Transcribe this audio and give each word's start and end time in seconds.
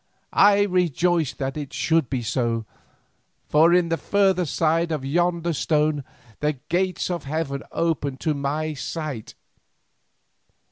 I 0.33 0.63
rejoice 0.63 1.31
that 1.35 1.55
it 1.57 1.73
should 1.73 2.09
be 2.09 2.23
so, 2.23 2.65
for 3.45 3.71
on 3.71 3.89
the 3.89 3.97
further 3.97 4.45
side 4.45 4.91
of 4.91 5.05
yonder 5.05 5.53
stone 5.53 6.03
the 6.39 6.53
gates 6.69 7.11
of 7.11 7.25
heaven 7.25 7.61
open 7.71 8.17
to 8.17 8.33
my 8.33 8.73
sight. 8.73 9.35